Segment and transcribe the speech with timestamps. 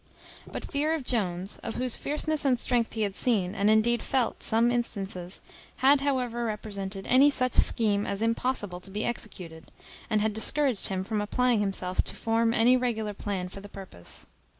[0.51, 4.41] But fear of Jones, of whose fierceness and strength he had seen, and indeed felt,
[4.41, 5.43] some instances,
[5.75, 9.71] had however represented any such scheme as impossible to be executed,
[10.09, 14.25] and had discouraged him from applying himself to form any regular plan for the purpose.